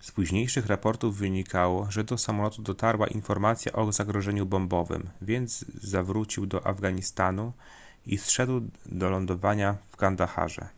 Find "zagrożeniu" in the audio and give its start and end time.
3.92-4.46